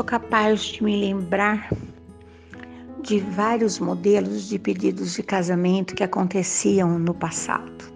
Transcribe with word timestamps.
sou 0.00 0.04
capaz 0.06 0.62
de 0.62 0.82
me 0.82 0.98
lembrar 0.98 1.68
de 3.02 3.20
vários 3.20 3.78
modelos 3.78 4.48
de 4.48 4.58
pedidos 4.58 5.12
de 5.12 5.22
casamento 5.22 5.94
que 5.94 6.02
aconteciam 6.02 6.98
no 6.98 7.12
passado. 7.12 7.92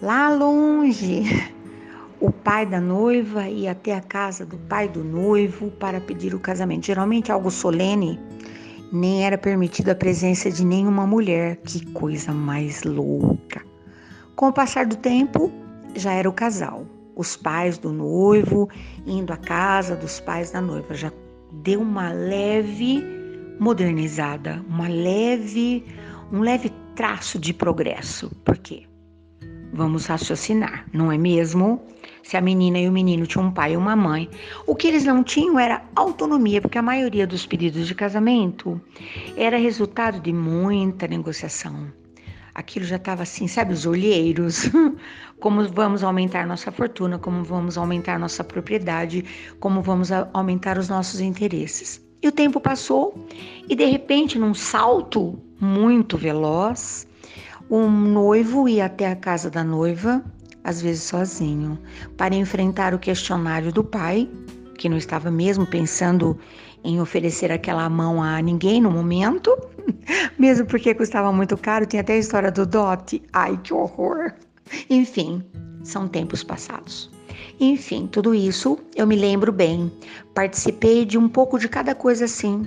Lá 0.00 0.32
longe, 0.32 1.24
o 2.20 2.30
pai 2.30 2.66
da 2.66 2.80
noiva 2.80 3.48
ia 3.48 3.72
até 3.72 3.96
a 3.96 4.00
casa 4.00 4.46
do 4.46 4.56
pai 4.56 4.88
do 4.88 5.02
noivo 5.02 5.72
para 5.72 6.00
pedir 6.00 6.36
o 6.36 6.38
casamento. 6.38 6.86
Geralmente 6.86 7.32
algo 7.32 7.50
solene, 7.50 8.16
nem 8.92 9.24
era 9.24 9.36
permitida 9.36 9.90
a 9.90 9.96
presença 9.96 10.52
de 10.52 10.64
nenhuma 10.64 11.04
mulher. 11.04 11.56
Que 11.64 11.84
coisa 11.86 12.32
mais 12.32 12.84
louca! 12.84 13.60
Com 14.36 14.46
o 14.46 14.52
passar 14.52 14.86
do 14.86 14.94
tempo, 14.94 15.50
já 15.96 16.12
era 16.12 16.28
o 16.28 16.32
casal, 16.32 16.86
os 17.16 17.36
pais 17.36 17.78
do 17.78 17.92
noivo 17.92 18.68
indo 19.06 19.32
à 19.32 19.36
casa 19.36 19.96
dos 19.96 20.20
pais 20.20 20.50
da 20.50 20.60
noiva. 20.60 20.94
Já 20.94 21.12
deu 21.52 21.80
uma 21.80 22.12
leve 22.12 23.04
modernizada, 23.58 24.64
uma 24.68 24.88
leve, 24.88 25.84
um 26.32 26.40
leve 26.40 26.72
traço 26.94 27.38
de 27.38 27.52
progresso. 27.52 28.30
Por 28.44 28.56
quê? 28.58 28.84
Vamos 29.72 30.06
raciocinar, 30.06 30.86
não 30.92 31.12
é 31.12 31.18
mesmo? 31.18 31.80
Se 32.22 32.36
a 32.36 32.40
menina 32.40 32.78
e 32.78 32.88
o 32.88 32.92
menino 32.92 33.26
tinham 33.26 33.46
um 33.46 33.52
pai 33.52 33.74
e 33.74 33.76
uma 33.76 33.94
mãe, 33.94 34.28
o 34.66 34.74
que 34.74 34.88
eles 34.88 35.04
não 35.04 35.22
tinham 35.22 35.58
era 35.58 35.82
autonomia, 35.94 36.60
porque 36.60 36.78
a 36.78 36.82
maioria 36.82 37.26
dos 37.26 37.46
pedidos 37.46 37.86
de 37.86 37.94
casamento 37.94 38.80
era 39.36 39.56
resultado 39.56 40.20
de 40.20 40.32
muita 40.32 41.06
negociação. 41.06 41.99
Aquilo 42.60 42.84
já 42.84 42.96
estava 42.96 43.22
assim, 43.22 43.48
sabe, 43.48 43.72
os 43.72 43.86
olheiros. 43.86 44.70
como 45.40 45.66
vamos 45.68 46.04
aumentar 46.04 46.46
nossa 46.46 46.70
fortuna, 46.70 47.18
como 47.18 47.42
vamos 47.42 47.78
aumentar 47.78 48.18
nossa 48.18 48.44
propriedade, 48.44 49.24
como 49.58 49.80
vamos 49.80 50.10
aumentar 50.12 50.76
os 50.76 50.88
nossos 50.88 51.20
interesses. 51.20 52.00
E 52.22 52.28
o 52.28 52.32
tempo 52.32 52.60
passou 52.60 53.26
e 53.66 53.74
de 53.74 53.86
repente, 53.86 54.38
num 54.38 54.52
salto 54.52 55.40
muito 55.58 56.18
veloz, 56.18 57.08
um 57.70 57.88
noivo 57.90 58.68
ia 58.68 58.84
até 58.84 59.10
a 59.10 59.16
casa 59.16 59.50
da 59.50 59.64
noiva, 59.64 60.22
às 60.62 60.82
vezes 60.82 61.04
sozinho, 61.04 61.78
para 62.18 62.34
enfrentar 62.34 62.92
o 62.92 62.98
questionário 62.98 63.72
do 63.72 63.82
pai, 63.82 64.28
que 64.76 64.88
não 64.88 64.98
estava 64.98 65.30
mesmo 65.30 65.66
pensando 65.66 66.38
em 66.84 67.00
oferecer 67.00 67.52
aquela 67.52 67.88
mão 67.88 68.22
a 68.22 68.40
ninguém 68.40 68.80
no 68.80 68.90
momento, 68.90 69.56
mesmo 70.38 70.66
porque 70.66 70.94
custava 70.94 71.32
muito 71.32 71.56
caro, 71.56 71.86
tem 71.86 72.00
até 72.00 72.14
a 72.14 72.18
história 72.18 72.50
do 72.50 72.66
dote. 72.66 73.22
Ai, 73.32 73.58
que 73.62 73.72
horror! 73.72 74.32
Enfim, 74.88 75.44
são 75.82 76.08
tempos 76.08 76.42
passados. 76.42 77.10
Enfim, 77.58 78.06
tudo 78.06 78.34
isso 78.34 78.78
eu 78.94 79.06
me 79.06 79.16
lembro 79.16 79.52
bem. 79.52 79.92
Participei 80.34 81.04
de 81.04 81.18
um 81.18 81.28
pouco 81.28 81.58
de 81.58 81.68
cada 81.68 81.94
coisa 81.94 82.24
assim. 82.24 82.62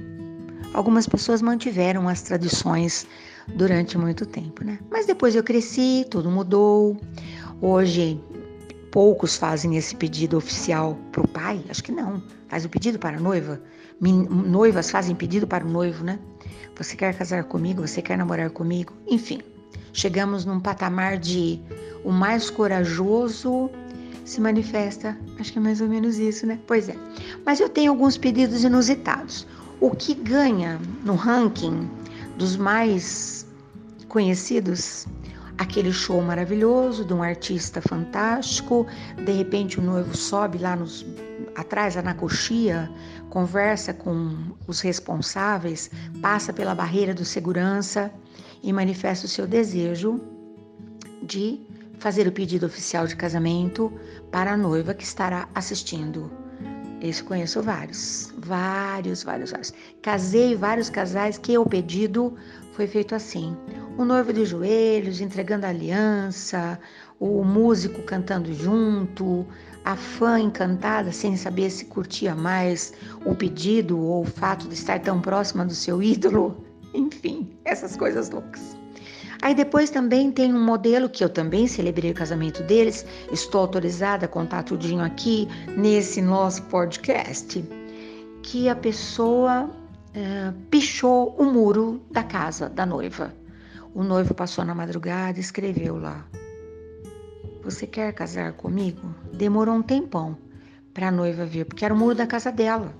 Algumas 0.73 1.07
pessoas 1.07 1.41
mantiveram 1.41 2.07
as 2.07 2.21
tradições 2.21 3.07
durante 3.55 3.97
muito 3.97 4.25
tempo, 4.25 4.63
né? 4.63 4.79
Mas 4.89 5.05
depois 5.05 5.35
eu 5.35 5.43
cresci, 5.43 6.05
tudo 6.09 6.29
mudou. 6.29 6.97
Hoje 7.61 8.19
poucos 8.93 9.35
fazem 9.35 9.75
esse 9.75 9.95
pedido 9.95 10.37
oficial 10.37 10.95
para 11.11 11.21
o 11.21 11.27
pai, 11.27 11.59
acho 11.67 11.83
que 11.83 11.91
não. 11.91 12.21
Faz 12.47 12.63
o 12.63 12.69
pedido 12.69 12.99
para 12.99 13.17
a 13.17 13.19
noiva. 13.19 13.59
Noivas 13.99 14.91
fazem 14.91 15.15
pedido 15.15 15.47
para 15.47 15.65
o 15.65 15.69
noivo, 15.69 16.03
né? 16.03 16.19
Você 16.77 16.95
quer 16.95 17.17
casar 17.17 17.43
comigo? 17.45 17.85
Você 17.87 18.03
quer 18.03 18.19
namorar 18.19 18.51
comigo? 18.51 18.93
Enfim, 19.07 19.41
chegamos 19.93 20.45
num 20.45 20.59
patamar 20.59 21.17
de 21.17 21.59
o 22.03 22.11
mais 22.11 22.51
corajoso 22.51 23.67
se 24.25 24.39
manifesta. 24.39 25.17
Acho 25.39 25.53
que 25.53 25.57
é 25.57 25.61
mais 25.61 25.81
ou 25.81 25.89
menos 25.89 26.19
isso, 26.19 26.45
né? 26.45 26.59
Pois 26.67 26.87
é. 26.87 26.95
Mas 27.43 27.59
eu 27.59 27.69
tenho 27.69 27.91
alguns 27.91 28.15
pedidos 28.15 28.63
inusitados. 28.63 29.47
O 29.81 29.89
que 29.89 30.13
ganha 30.13 30.79
no 31.03 31.15
ranking 31.15 31.89
dos 32.37 32.55
mais 32.55 33.47
conhecidos 34.07 35.07
aquele 35.57 35.91
show 35.91 36.21
maravilhoso 36.21 37.05
de 37.05 37.13
um 37.13 37.21
artista 37.21 37.81
fantástico. 37.81 38.85
De 39.23 39.31
repente, 39.31 39.79
o 39.79 39.83
noivo 39.83 40.15
sobe 40.15 40.57
lá 40.57 40.75
nos, 40.75 41.05
atrás, 41.55 41.95
na 41.95 42.13
coxia, 42.13 42.89
conversa 43.29 43.93
com 43.93 44.35
os 44.67 44.81
responsáveis, 44.81 45.89
passa 46.21 46.51
pela 46.53 46.75
barreira 46.75 47.13
do 47.13 47.25
segurança 47.25 48.11
e 48.61 48.71
manifesta 48.71 49.25
o 49.25 49.29
seu 49.29 49.47
desejo 49.47 50.21
de 51.21 51.59
fazer 51.99 52.27
o 52.27 52.31
pedido 52.31 52.65
oficial 52.65 53.07
de 53.07 53.15
casamento 53.15 53.91
para 54.31 54.53
a 54.53 54.57
noiva 54.57 54.93
que 54.93 55.03
estará 55.03 55.47
assistindo. 55.55 56.29
Esse 57.01 57.23
conheço 57.23 57.61
vários, 57.61 58.33
vários, 58.37 59.23
vários, 59.23 59.51
vários. 59.51 59.73
Casei 60.01 60.55
vários 60.55 60.89
casais 60.89 61.37
que 61.37 61.57
o 61.57 61.65
pedido 61.65 62.35
foi 62.73 62.87
feito 62.87 63.13
assim: 63.13 63.57
o 63.97 64.03
noivo 64.03 64.33
de 64.33 64.45
joelhos, 64.45 65.21
entregando 65.21 65.65
a 65.65 65.69
aliança, 65.69 66.79
o 67.19 67.43
músico 67.43 68.01
cantando 68.03 68.53
junto, 68.53 69.45
a 69.85 69.95
fã 69.95 70.39
encantada 70.39 71.11
sem 71.11 71.35
saber 71.37 71.69
se 71.69 71.85
curtia 71.85 72.33
mais 72.33 72.93
o 73.25 73.35
pedido 73.35 73.99
ou 73.99 74.21
o 74.21 74.25
fato 74.25 74.67
de 74.67 74.73
estar 74.73 74.99
tão 74.99 75.21
próxima 75.21 75.65
do 75.65 75.75
seu 75.75 76.01
ídolo. 76.01 76.63
Enfim, 76.93 77.49
essas 77.65 77.95
coisas 77.95 78.29
loucas. 78.29 78.75
Aí 79.41 79.53
depois 79.53 79.89
também 79.89 80.31
tem 80.31 80.53
um 80.53 80.63
modelo 80.63 81.09
que 81.09 81.23
eu 81.23 81.29
também 81.29 81.67
celebrei 81.67 82.11
o 82.11 82.13
casamento 82.13 82.63
deles, 82.63 83.05
estou 83.31 83.61
autorizada 83.61 84.25
a 84.25 84.29
contar 84.29 84.63
tudinho 84.63 85.03
aqui 85.03 85.49
nesse 85.75 86.21
nosso 86.21 86.63
podcast, 86.63 87.63
que 88.41 88.69
a 88.69 88.75
pessoa 88.75 89.65
uh, 89.65 90.53
pichou 90.69 91.35
o 91.37 91.43
muro 91.43 92.01
da 92.09 92.23
casa 92.23 92.69
da 92.69 92.85
noiva. 92.85 93.42
O 93.95 94.03
noivo 94.03 94.33
passou 94.33 94.65
na 94.65 94.73
madrugada 94.73 95.37
e 95.37 95.41
escreveu 95.41 95.97
lá: 95.97 96.25
Você 97.63 97.85
quer 97.85 98.11
casar 98.13 98.53
comigo? 98.53 99.13
Demorou 99.31 99.75
um 99.75 99.83
tempão 99.83 100.35
para 100.93 101.09
a 101.09 101.11
noiva 101.11 101.45
ver, 101.45 101.65
porque 101.65 101.85
era 101.85 101.93
o 101.93 101.97
muro 101.97 102.15
da 102.15 102.25
casa 102.25 102.51
dela. 102.51 102.93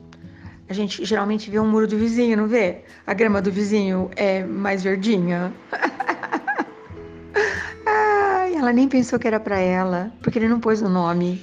A 0.70 0.74
gente 0.74 1.04
geralmente 1.04 1.50
vê 1.50 1.58
o 1.58 1.66
muro 1.66 1.88
do 1.88 1.98
vizinho, 1.98 2.38
não 2.38 2.48
vê? 2.48 2.84
A 3.08 3.14
grama 3.14 3.42
do 3.42 3.52
vizinho 3.52 4.12
é 4.16 4.44
mais 4.44 4.84
verdinha. 4.84 5.52
Ai, 7.86 8.56
ela 8.56 8.72
nem 8.72 8.88
pensou 8.88 9.18
que 9.18 9.28
era 9.28 9.40
para 9.40 9.58
ela, 9.58 10.12
porque 10.22 10.38
ele 10.38 10.48
não 10.48 10.60
pôs 10.60 10.82
o 10.82 10.90
nome. 10.90 11.42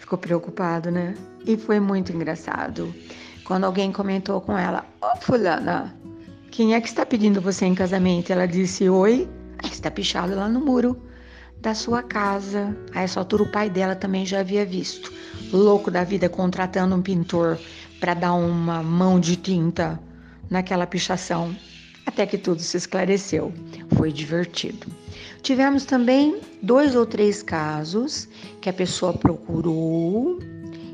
Ficou 0.00 0.18
preocupado, 0.18 0.90
né? 0.90 1.14
E 1.46 1.56
foi 1.56 1.78
muito 1.78 2.12
engraçado. 2.12 2.92
Quando 3.44 3.64
alguém 3.64 3.92
comentou 3.92 4.40
com 4.40 4.58
ela: 4.58 4.84
Ô, 5.00 5.06
oh, 5.06 5.16
Fulana, 5.20 5.96
quem 6.50 6.74
é 6.74 6.80
que 6.80 6.88
está 6.88 7.04
pedindo 7.04 7.40
você 7.40 7.66
em 7.66 7.74
casamento? 7.74 8.30
Ela 8.32 8.46
disse: 8.46 8.88
Oi. 8.88 9.28
Está 9.64 9.90
pichado 9.90 10.34
lá 10.34 10.48
no 10.48 10.60
muro 10.60 11.00
da 11.60 11.74
sua 11.74 12.02
casa. 12.02 12.76
A 12.94 13.02
essa 13.02 13.20
altura, 13.20 13.42
o 13.42 13.50
pai 13.50 13.68
dela 13.68 13.94
também 13.94 14.24
já 14.24 14.40
havia 14.40 14.64
visto. 14.64 15.12
Louco 15.52 15.90
da 15.90 16.04
vida, 16.04 16.28
contratando 16.28 16.94
um 16.94 17.02
pintor 17.02 17.58
para 18.00 18.14
dar 18.14 18.34
uma 18.34 18.82
mão 18.82 19.18
de 19.18 19.36
tinta 19.36 20.00
naquela 20.48 20.86
pichação. 20.86 21.54
Até 22.06 22.26
que 22.26 22.38
tudo 22.38 22.60
se 22.60 22.76
esclareceu. 22.76 23.52
Foi 23.96 24.12
divertido. 24.12 24.86
Tivemos 25.42 25.84
também 25.84 26.40
dois 26.62 26.94
ou 26.94 27.04
três 27.04 27.42
casos 27.42 28.28
que 28.60 28.68
a 28.68 28.72
pessoa 28.72 29.12
procurou 29.12 30.38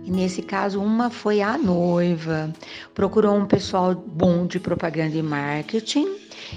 e 0.05 0.11
nesse 0.11 0.43
caso, 0.43 0.81
uma 0.81 1.09
foi 1.09 1.41
a 1.41 1.57
noiva. 1.57 2.53
Procurou 2.95 3.37
um 3.37 3.47
pessoal 3.47 3.95
bom 3.95 4.47
de 4.47 4.61
propaganda 4.61 5.17
e 5.17 5.23
marketing 5.23 6.07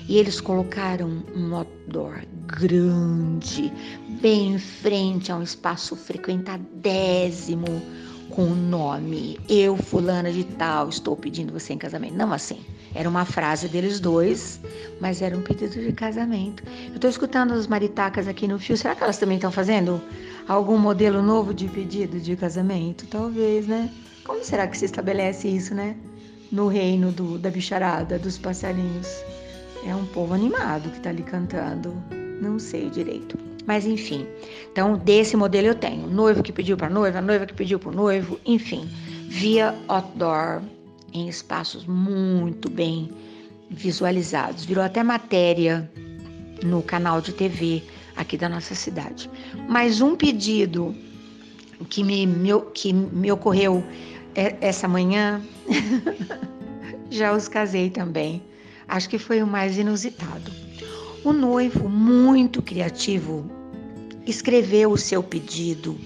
e 0.08 0.18
eles 0.18 0.42
colocaram 0.42 1.24
um 1.34 1.56
outdoor 1.56 2.24
grande, 2.46 3.72
bem 4.22 4.54
em 4.54 4.60
frente 4.60 5.32
a 5.32 5.38
um 5.38 5.44
espaço 5.44 5.96
frequentadésimo, 5.96 7.82
com 8.38 8.44
o 8.44 8.56
nome 8.56 9.40
Eu, 9.50 9.76
Fulana 9.76 10.32
de 10.32 10.44
Tal, 10.44 10.90
estou 10.90 11.18
pedindo 11.18 11.52
você 11.52 11.74
em 11.74 11.78
casamento. 11.80 12.14
Não 12.14 12.32
assim. 12.32 12.64
Era 12.94 13.10
uma 13.10 13.26
frase 13.26 13.68
deles 13.68 14.00
dois, 14.00 14.62
mas 15.02 15.24
era 15.24 15.36
um 15.36 15.42
pedido 15.42 15.74
de 15.74 15.92
casamento. 15.92 16.62
Eu 16.90 16.98
estou 16.98 17.10
escutando 17.10 17.56
as 17.56 17.66
maritacas 17.66 18.28
aqui 18.28 18.48
no 18.48 18.60
fio. 18.60 18.78
Será 18.78 18.94
que 18.94 19.02
elas 19.02 19.18
também 19.18 19.38
estão 19.38 19.52
fazendo 19.52 20.00
algum 20.48 20.78
modelo 20.78 21.24
novo 21.24 21.52
de 21.52 21.68
pedido 21.68 22.20
de 22.20 22.36
casamento? 22.36 23.08
Talvez, 23.08 23.66
né? 23.66 23.92
Como 24.24 24.44
será 24.44 24.68
que 24.68 24.78
se 24.78 24.86
estabelece 24.86 25.48
isso, 25.48 25.74
né? 25.74 25.96
No 26.52 26.68
reino 26.68 27.12
do, 27.12 27.40
da 27.40 27.50
bicharada, 27.50 28.20
dos 28.20 28.38
passarinhos. 28.38 29.08
É 29.84 29.96
um 29.96 30.06
povo 30.06 30.36
animado 30.36 30.92
que 30.92 30.98
está 30.98 31.10
ali 31.10 31.24
cantando. 31.24 31.92
Não 32.40 32.60
sei 32.60 32.88
direito. 32.92 33.47
Mas 33.68 33.86
enfim. 33.86 34.26
Então, 34.72 34.98
desse 34.98 35.36
modelo 35.36 35.68
eu 35.68 35.76
tenho. 35.76 36.08
Noivo 36.08 36.42
que 36.42 36.54
pediu 36.54 36.78
para 36.78 36.90
noiva, 36.90 37.22
noiva 37.22 37.46
que 37.46 37.54
pediu 37.54 37.78
para 37.78 37.90
o 37.90 37.94
noivo, 37.94 38.40
enfim. 38.46 38.90
Via 39.28 39.76
outdoor, 39.90 40.62
em 41.14 41.28
espaços 41.28 41.86
muito 41.86 42.70
bem 42.70 43.12
visualizados. 43.70 44.64
Virou 44.64 44.84
até 44.84 45.04
matéria 45.04 45.92
no 46.64 46.82
canal 46.82 47.20
de 47.20 47.34
TV 47.34 47.84
aqui 48.16 48.38
da 48.38 48.48
nossa 48.48 48.74
cidade. 48.74 49.30
Mas 49.68 50.00
um 50.00 50.16
pedido 50.16 50.96
que 51.90 52.04
me, 52.04 52.26
me 52.26 52.50
que 52.74 52.94
me 52.94 53.30
ocorreu 53.32 53.84
essa 54.62 54.88
manhã 54.88 55.42
já 57.12 57.34
os 57.34 57.50
casei 57.50 57.90
também. 57.90 58.42
Acho 58.88 59.10
que 59.10 59.20
foi 59.20 59.44
o 59.44 59.48
mais 59.48 59.78
inusitado. 59.78 60.52
O 61.24 61.34
noivo, 61.34 61.90
muito 61.90 62.62
criativo, 62.62 63.57
escreveu 64.28 64.92
o 64.92 64.98
seu 64.98 65.24
pedido 65.24 65.98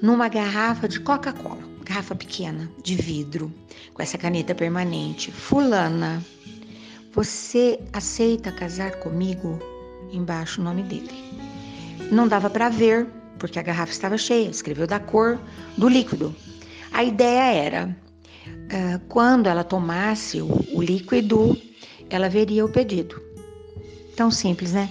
numa 0.00 0.28
garrafa 0.28 0.88
de 0.88 1.00
Coca-Cola, 1.00 1.62
garrafa 1.84 2.14
pequena, 2.14 2.70
de 2.82 2.94
vidro, 2.94 3.52
com 3.92 4.02
essa 4.02 4.16
caneta 4.16 4.54
permanente. 4.54 5.32
Fulana, 5.32 6.22
você 7.12 7.80
aceita 7.92 8.52
casar 8.52 8.96
comigo? 8.96 9.58
Embaixo 10.12 10.60
o 10.60 10.64
nome 10.64 10.82
dele. 10.82 11.10
Não 12.12 12.28
dava 12.28 12.48
para 12.48 12.68
ver, 12.68 13.06
porque 13.38 13.58
a 13.58 13.62
garrafa 13.62 13.92
estava 13.92 14.16
cheia, 14.16 14.48
escreveu 14.48 14.86
da 14.86 15.00
cor 15.00 15.38
do 15.76 15.88
líquido. 15.88 16.34
A 16.92 17.02
ideia 17.02 17.52
era, 17.52 17.96
uh, 18.46 18.98
quando 19.08 19.48
ela 19.48 19.64
tomasse 19.64 20.40
o, 20.40 20.48
o 20.72 20.82
líquido, 20.82 21.60
ela 22.08 22.28
veria 22.28 22.64
o 22.64 22.68
pedido. 22.68 23.20
Tão 24.14 24.30
simples, 24.30 24.72
né? 24.72 24.90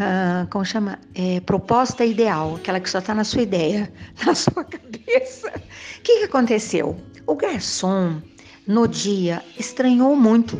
Uh, 0.00 0.46
como 0.48 0.64
chama? 0.64 0.98
É, 1.14 1.40
proposta 1.40 2.06
ideal, 2.06 2.56
aquela 2.56 2.80
que 2.80 2.88
só 2.88 3.00
está 3.00 3.14
na 3.14 3.22
sua 3.22 3.42
ideia, 3.42 3.92
na 4.24 4.34
sua 4.34 4.64
cabeça. 4.64 5.48
O 5.50 6.02
que, 6.02 6.20
que 6.20 6.24
aconteceu? 6.24 6.96
O 7.26 7.34
garçom, 7.34 8.22
no 8.66 8.88
dia, 8.88 9.44
estranhou 9.58 10.16
muito 10.16 10.56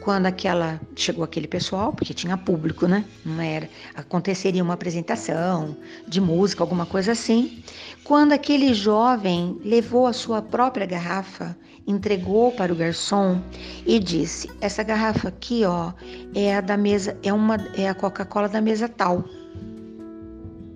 quando 0.00 0.26
aquela 0.26 0.80
chegou 0.96 1.22
aquele 1.22 1.46
pessoal, 1.46 1.92
porque 1.92 2.14
tinha 2.14 2.36
público, 2.36 2.86
né? 2.86 3.04
Não 3.24 3.40
era, 3.40 3.68
aconteceria 3.94 4.62
uma 4.62 4.74
apresentação 4.74 5.76
de 6.08 6.20
música, 6.20 6.62
alguma 6.62 6.86
coisa 6.86 7.12
assim. 7.12 7.62
Quando 8.04 8.32
aquele 8.32 8.74
jovem 8.74 9.58
levou 9.64 10.06
a 10.06 10.12
sua 10.12 10.42
própria 10.42 10.86
garrafa, 10.86 11.56
entregou 11.86 12.52
para 12.52 12.72
o 12.72 12.76
garçom 12.76 13.40
e 13.86 13.98
disse: 13.98 14.50
"Essa 14.60 14.82
garrafa 14.82 15.28
aqui, 15.28 15.64
ó, 15.64 15.92
é 16.34 16.56
a 16.56 16.60
da 16.60 16.76
mesa, 16.76 17.16
é 17.22 17.32
uma 17.32 17.56
é 17.76 17.88
a 17.88 17.94
Coca-Cola 17.94 18.48
da 18.48 18.60
mesa 18.60 18.88
tal". 18.88 19.24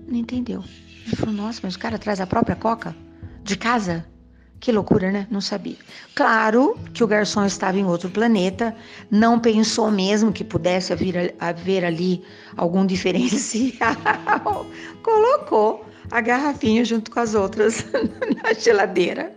Não 0.07 0.17
entendeu. 0.17 0.63
Ele 1.07 1.17
falou: 1.17 1.35
"Nossa, 1.35 1.61
mas 1.63 1.75
o 1.75 1.79
cara 1.79 1.99
traz 1.99 2.21
a 2.21 2.27
própria 2.27 2.57
Coca 2.57 2.95
de 3.43 3.57
casa?" 3.57 4.05
Que 4.65 4.73
loucura, 4.73 5.13
né? 5.13 5.27
Não 5.31 5.43
sabia. 5.43 5.77
Claro 6.15 6.75
que 6.95 7.05
o 7.05 7.07
garçom 7.07 7.45
estava 7.45 7.79
em 7.79 7.85
outro 7.85 8.09
planeta, 8.09 8.75
não 9.11 9.39
pensou 9.39 9.91
mesmo 9.91 10.33
que 10.33 10.43
pudesse 10.43 10.91
haver, 10.91 11.35
haver 11.39 11.85
ali 11.85 12.25
algum 12.57 12.87
diferencial. 12.87 13.95
Colocou 15.05 15.85
a 16.11 16.19
garrafinha 16.23 16.83
junto 16.83 17.11
com 17.11 17.21
as 17.21 17.35
outras 17.35 17.85
na 18.43 18.55
geladeira. 18.55 19.37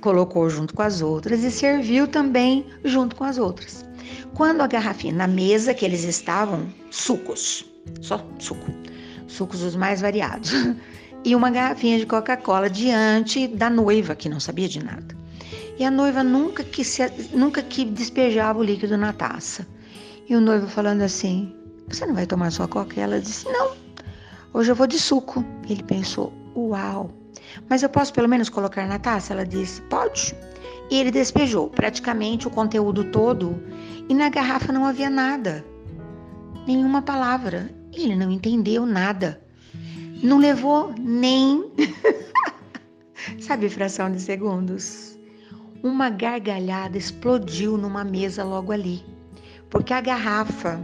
Colocou 0.00 0.48
junto 0.48 0.72
com 0.72 0.80
as 0.80 1.02
outras 1.02 1.44
e 1.44 1.50
serviu 1.50 2.08
também 2.08 2.64
junto 2.82 3.14
com 3.14 3.24
as 3.24 3.36
outras. 3.36 3.84
Quando 4.32 4.62
a 4.62 4.66
garrafinha 4.66 5.12
na 5.12 5.26
mesa 5.26 5.74
que 5.74 5.84
eles 5.84 6.02
estavam, 6.02 6.66
sucos, 6.90 7.62
só 8.00 8.26
suco, 8.38 8.72
sucos 9.26 9.60
os 9.62 9.76
mais 9.76 10.00
variados 10.00 10.50
e 11.26 11.34
uma 11.34 11.50
garrafinha 11.50 11.98
de 11.98 12.06
Coca-Cola 12.06 12.70
diante 12.70 13.48
da 13.48 13.68
noiva, 13.68 14.14
que 14.14 14.28
não 14.28 14.38
sabia 14.38 14.68
de 14.68 14.82
nada. 14.82 15.12
E 15.76 15.84
a 15.84 15.90
noiva 15.90 16.22
nunca 16.22 16.62
que, 16.62 16.84
se, 16.84 17.02
nunca 17.32 17.64
que 17.64 17.84
despejava 17.84 18.60
o 18.60 18.62
líquido 18.62 18.96
na 18.96 19.12
taça. 19.12 19.66
E 20.28 20.36
o 20.36 20.40
noivo 20.40 20.68
falando 20.68 21.02
assim: 21.02 21.52
Você 21.88 22.06
não 22.06 22.14
vai 22.14 22.26
tomar 22.26 22.52
sua 22.52 22.68
Coca? 22.68 22.94
E 22.96 23.00
ela 23.00 23.20
disse: 23.20 23.44
Não, 23.46 23.72
hoje 24.54 24.70
eu 24.70 24.76
vou 24.76 24.86
de 24.86 25.00
suco. 25.00 25.44
Ele 25.68 25.82
pensou: 25.82 26.32
Uau, 26.56 27.10
mas 27.68 27.82
eu 27.82 27.88
posso 27.88 28.12
pelo 28.12 28.28
menos 28.28 28.48
colocar 28.48 28.86
na 28.86 29.00
taça? 29.00 29.32
Ela 29.32 29.44
disse: 29.44 29.82
Pode. 29.82 30.32
E 30.92 31.00
ele 31.00 31.10
despejou 31.10 31.68
praticamente 31.68 32.46
o 32.46 32.50
conteúdo 32.52 33.02
todo 33.10 33.60
e 34.08 34.14
na 34.14 34.28
garrafa 34.28 34.72
não 34.72 34.86
havia 34.86 35.10
nada, 35.10 35.64
nenhuma 36.68 37.02
palavra. 37.02 37.68
Ele 37.92 38.14
não 38.14 38.30
entendeu 38.30 38.86
nada. 38.86 39.44
Não 40.22 40.38
levou 40.38 40.94
nem. 40.98 41.70
Sabe, 43.38 43.68
fração 43.68 44.10
de 44.10 44.20
segundos? 44.20 45.18
Uma 45.82 46.08
gargalhada 46.08 46.96
explodiu 46.96 47.76
numa 47.76 48.02
mesa 48.02 48.42
logo 48.42 48.72
ali, 48.72 49.04
porque 49.68 49.92
a 49.92 50.00
garrafa 50.00 50.80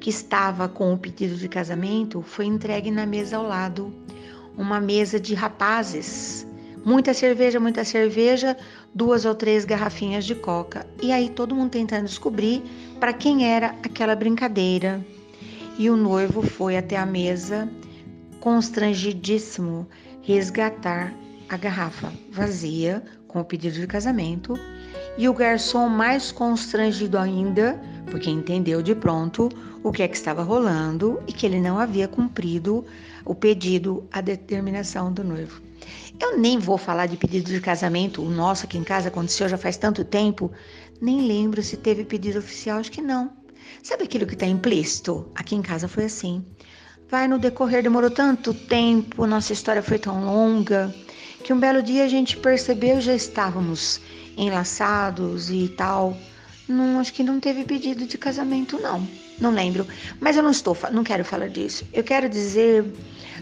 que 0.00 0.10
estava 0.10 0.68
com 0.68 0.92
o 0.92 0.98
pedido 0.98 1.36
de 1.36 1.48
casamento 1.48 2.20
foi 2.20 2.46
entregue 2.46 2.90
na 2.90 3.06
mesa 3.06 3.36
ao 3.36 3.46
lado. 3.46 3.94
Uma 4.56 4.80
mesa 4.80 5.18
de 5.18 5.34
rapazes. 5.34 6.46
Muita 6.84 7.14
cerveja, 7.14 7.58
muita 7.58 7.84
cerveja, 7.84 8.56
duas 8.94 9.24
ou 9.24 9.34
três 9.34 9.64
garrafinhas 9.64 10.24
de 10.24 10.34
coca. 10.34 10.86
E 11.00 11.12
aí 11.12 11.30
todo 11.30 11.54
mundo 11.54 11.70
tentando 11.70 12.04
descobrir 12.04 12.62
para 13.00 13.12
quem 13.12 13.46
era 13.46 13.68
aquela 13.82 14.14
brincadeira. 14.14 15.04
E 15.78 15.88
o 15.88 15.96
noivo 15.96 16.42
foi 16.42 16.76
até 16.76 16.96
a 16.96 17.06
mesa 17.06 17.68
constrangidíssimo 18.44 19.88
resgatar 20.20 21.14
a 21.48 21.56
garrafa 21.56 22.12
vazia 22.30 23.02
com 23.26 23.40
o 23.40 23.44
pedido 23.44 23.80
de 23.80 23.86
casamento 23.86 24.52
e 25.16 25.26
o 25.26 25.32
garçom 25.32 25.88
mais 25.88 26.30
constrangido 26.30 27.16
ainda, 27.16 27.80
porque 28.10 28.28
entendeu 28.28 28.82
de 28.82 28.94
pronto 28.94 29.48
o 29.82 29.90
que 29.90 30.02
é 30.02 30.08
que 30.08 30.16
estava 30.16 30.42
rolando 30.42 31.22
e 31.26 31.32
que 31.32 31.46
ele 31.46 31.58
não 31.58 31.78
havia 31.78 32.06
cumprido 32.06 32.84
o 33.24 33.34
pedido, 33.34 34.06
a 34.12 34.20
determinação 34.20 35.10
do 35.10 35.24
noivo. 35.24 35.62
Eu 36.20 36.36
nem 36.36 36.58
vou 36.58 36.76
falar 36.76 37.06
de 37.06 37.16
pedido 37.16 37.50
de 37.50 37.62
casamento, 37.62 38.20
o 38.20 38.28
nosso 38.28 38.66
aqui 38.66 38.76
em 38.76 38.84
casa 38.84 39.08
aconteceu 39.08 39.48
já 39.48 39.56
faz 39.56 39.78
tanto 39.78 40.04
tempo, 40.04 40.52
nem 41.00 41.26
lembro 41.26 41.62
se 41.62 41.78
teve 41.78 42.04
pedido 42.04 42.40
oficial, 42.40 42.78
acho 42.78 42.92
que 42.92 43.00
não. 43.00 43.32
Sabe 43.82 44.04
aquilo 44.04 44.26
que 44.26 44.34
está 44.34 44.44
implícito? 44.44 45.30
Aqui 45.34 45.54
em 45.54 45.62
casa 45.62 45.88
foi 45.88 46.04
assim. 46.04 46.44
Vai 47.10 47.28
no 47.28 47.38
decorrer, 47.38 47.82
demorou 47.82 48.10
tanto 48.10 48.54
tempo, 48.54 49.26
nossa 49.26 49.52
história 49.52 49.82
foi 49.82 49.98
tão 49.98 50.24
longa, 50.24 50.94
que 51.42 51.52
um 51.52 51.60
belo 51.60 51.82
dia 51.82 52.04
a 52.04 52.08
gente 52.08 52.36
percebeu 52.36 53.00
já 53.00 53.14
estávamos 53.14 54.00
enlaçados 54.36 55.50
e 55.50 55.68
tal. 55.68 56.16
Não, 56.66 56.98
acho 56.98 57.12
que 57.12 57.22
não 57.22 57.38
teve 57.38 57.64
pedido 57.64 58.06
de 58.06 58.16
casamento, 58.16 58.80
não. 58.80 59.06
Não 59.38 59.50
lembro. 59.50 59.86
Mas 60.18 60.36
eu 60.36 60.42
não 60.42 60.50
estou, 60.50 60.76
não 60.90 61.04
quero 61.04 61.24
falar 61.24 61.48
disso. 61.48 61.84
Eu 61.92 62.02
quero 62.02 62.28
dizer 62.28 62.84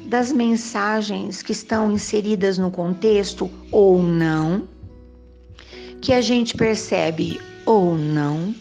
das 0.06 0.32
mensagens 0.32 1.42
que 1.42 1.52
estão 1.52 1.92
inseridas 1.92 2.58
no 2.58 2.70
contexto 2.70 3.50
ou 3.70 4.02
não, 4.02 4.68
que 6.00 6.12
a 6.12 6.20
gente 6.20 6.56
percebe 6.56 7.40
ou 7.64 7.96
não, 7.96 8.52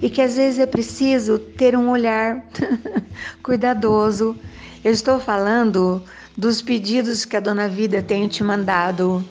e 0.00 0.10
que 0.10 0.20
às 0.20 0.36
vezes 0.36 0.58
é 0.58 0.66
preciso 0.66 1.38
ter 1.38 1.76
um 1.76 1.90
olhar 1.90 2.44
cuidadoso. 3.42 4.36
Eu 4.84 4.92
estou 4.92 5.18
falando 5.18 6.02
dos 6.36 6.60
pedidos 6.60 7.24
que 7.24 7.36
a 7.36 7.40
Dona 7.40 7.68
Vida 7.68 8.02
tem 8.02 8.28
te 8.28 8.44
mandado. 8.44 9.24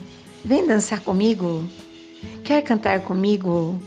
Vem 0.44 0.66
dançar 0.66 1.00
comigo? 1.00 1.64
Quer 2.44 2.62
cantar 2.62 3.00
comigo? 3.00 3.80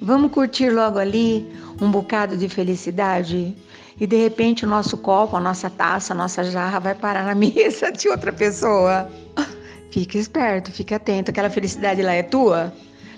Vamos 0.00 0.32
curtir 0.32 0.70
logo 0.70 0.98
ali 0.98 1.46
um 1.80 1.90
bocado 1.90 2.36
de 2.36 2.48
felicidade? 2.48 3.54
E 4.00 4.06
de 4.06 4.16
repente 4.16 4.64
o 4.64 4.68
nosso 4.68 4.96
copo, 4.96 5.36
a 5.36 5.40
nossa 5.40 5.68
taça, 5.68 6.14
a 6.14 6.16
nossa 6.16 6.42
jarra 6.42 6.80
vai 6.80 6.94
parar 6.94 7.24
na 7.24 7.34
mesa 7.36 7.92
de 7.92 8.08
outra 8.08 8.32
pessoa. 8.32 9.10
Fica 9.90 10.16
esperto, 10.16 10.70
fica 10.70 10.96
atento. 10.96 11.32
Aquela 11.32 11.50
felicidade 11.50 12.00
lá 12.00 12.12
é 12.12 12.22
tua? 12.22 12.72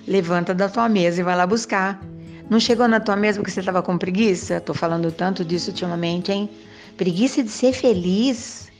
Levanta 0.08 0.54
da 0.54 0.70
tua 0.70 0.88
mesa 0.88 1.20
e 1.20 1.22
vai 1.22 1.36
lá 1.36 1.46
buscar. 1.46 2.02
Não 2.50 2.60
chegou 2.60 2.86
na 2.88 3.00
tua 3.00 3.16
mesa 3.16 3.38
porque 3.38 3.50
você 3.50 3.60
estava 3.60 3.82
com 3.82 3.96
preguiça? 3.96 4.60
Tô 4.60 4.74
falando 4.74 5.10
tanto 5.10 5.44
disso 5.44 5.70
ultimamente, 5.70 6.32
hein? 6.32 6.50
Preguiça 6.96 7.42
de 7.42 7.48
ser 7.48 7.72
feliz, 7.72 8.70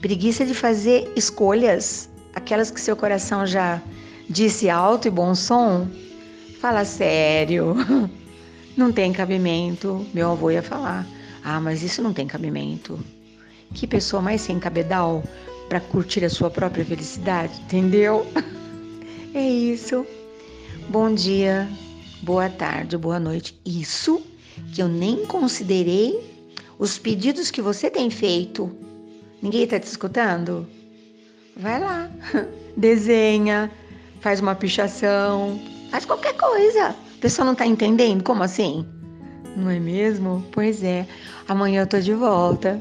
preguiça 0.00 0.46
de 0.46 0.54
fazer 0.54 1.10
escolhas, 1.14 2.08
aquelas 2.34 2.70
que 2.70 2.80
seu 2.80 2.96
coração 2.96 3.46
já 3.46 3.80
disse 4.28 4.70
alto 4.70 5.08
e 5.08 5.10
bom 5.10 5.34
som. 5.34 5.86
Fala 6.60 6.84
sério, 6.84 7.74
não 8.76 8.92
tem 8.92 9.12
cabimento. 9.12 10.06
Meu 10.14 10.30
avô 10.32 10.50
ia 10.50 10.62
falar: 10.62 11.06
Ah, 11.44 11.60
mas 11.60 11.82
isso 11.82 12.02
não 12.02 12.12
tem 12.12 12.26
cabimento. 12.26 12.98
Que 13.74 13.86
pessoa 13.86 14.22
mais 14.22 14.40
sem 14.40 14.58
cabedal 14.58 15.22
para 15.68 15.80
curtir 15.80 16.24
a 16.24 16.30
sua 16.30 16.50
própria 16.50 16.84
felicidade, 16.84 17.60
entendeu? 17.62 18.26
É 19.32 19.48
isso. 19.48 20.04
Bom 20.88 21.14
dia 21.14 21.68
boa 22.22 22.48
tarde, 22.48 22.96
boa 22.96 23.18
noite. 23.18 23.58
Isso 23.64 24.22
que 24.72 24.82
eu 24.82 24.88
nem 24.88 25.26
considerei 25.26 26.18
os 26.78 26.98
pedidos 26.98 27.50
que 27.50 27.62
você 27.62 27.90
tem 27.90 28.10
feito. 28.10 28.70
Ninguém 29.42 29.64
está 29.64 29.78
te 29.78 29.86
escutando? 29.86 30.66
Vai 31.56 31.80
lá, 31.80 32.10
desenha, 32.76 33.70
faz 34.20 34.40
uma 34.40 34.54
pichação, 34.54 35.60
faz 35.90 36.04
qualquer 36.04 36.34
coisa. 36.36 36.88
A 36.88 37.20
pessoa 37.20 37.44
não 37.44 37.52
está 37.52 37.66
entendendo? 37.66 38.22
Como 38.22 38.42
assim? 38.42 38.86
Não 39.56 39.70
é 39.70 39.78
mesmo? 39.78 40.44
Pois 40.52 40.82
é. 40.82 41.06
Amanhã 41.48 41.82
eu 41.82 41.86
tô 41.86 42.00
de 42.00 42.14
volta. 42.14 42.80